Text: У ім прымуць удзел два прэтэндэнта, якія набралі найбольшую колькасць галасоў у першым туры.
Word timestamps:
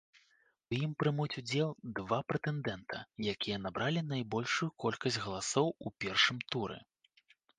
У 0.71 0.77
ім 0.85 0.91
прымуць 1.01 1.35
удзел 1.41 1.69
два 1.99 2.19
прэтэндэнта, 2.31 2.97
якія 3.33 3.57
набралі 3.67 4.01
найбольшую 4.13 4.69
колькасць 4.85 5.21
галасоў 5.29 5.67
у 5.85 5.95
першым 6.07 6.37
туры. 6.57 6.77